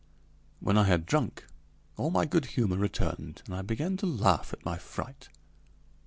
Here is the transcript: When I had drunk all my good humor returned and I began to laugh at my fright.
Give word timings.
When 0.61 0.79
I 0.79 0.85
had 0.85 1.05
drunk 1.05 1.45
all 1.95 2.09
my 2.09 2.25
good 2.25 2.45
humor 2.57 2.75
returned 2.77 3.43
and 3.45 3.53
I 3.53 3.61
began 3.61 3.97
to 3.97 4.07
laugh 4.07 4.51
at 4.51 4.65
my 4.65 4.79
fright. 4.79 5.29